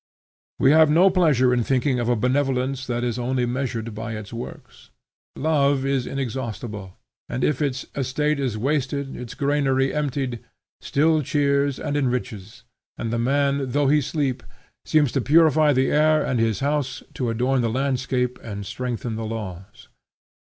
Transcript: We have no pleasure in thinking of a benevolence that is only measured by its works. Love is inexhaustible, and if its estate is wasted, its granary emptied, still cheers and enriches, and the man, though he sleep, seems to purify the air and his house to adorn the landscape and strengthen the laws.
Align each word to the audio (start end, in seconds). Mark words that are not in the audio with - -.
We 0.57 0.71
have 0.71 0.89
no 0.89 1.11
pleasure 1.11 1.53
in 1.53 1.63
thinking 1.63 1.99
of 1.99 2.09
a 2.09 2.15
benevolence 2.15 2.87
that 2.87 3.03
is 3.03 3.19
only 3.19 3.45
measured 3.45 3.93
by 3.93 4.13
its 4.15 4.33
works. 4.33 4.89
Love 5.35 5.85
is 5.85 6.07
inexhaustible, 6.07 6.97
and 7.29 7.43
if 7.43 7.61
its 7.61 7.85
estate 7.93 8.39
is 8.39 8.57
wasted, 8.57 9.15
its 9.15 9.35
granary 9.35 9.93
emptied, 9.93 10.39
still 10.81 11.21
cheers 11.21 11.77
and 11.79 11.95
enriches, 11.95 12.63
and 12.97 13.13
the 13.13 13.19
man, 13.19 13.73
though 13.73 13.89
he 13.89 14.01
sleep, 14.01 14.41
seems 14.85 15.11
to 15.11 15.21
purify 15.21 15.71
the 15.71 15.91
air 15.91 16.23
and 16.25 16.39
his 16.39 16.61
house 16.61 17.03
to 17.13 17.29
adorn 17.29 17.61
the 17.61 17.69
landscape 17.69 18.39
and 18.41 18.65
strengthen 18.65 19.17
the 19.17 19.23
laws. 19.27 19.87